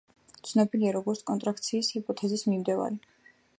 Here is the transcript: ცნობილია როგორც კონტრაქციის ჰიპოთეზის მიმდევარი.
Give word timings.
ცნობილია 0.51 0.93
როგორც 0.95 1.21
კონტრაქციის 1.27 1.91
ჰიპოთეზის 1.97 2.47
მიმდევარი. 2.51 3.01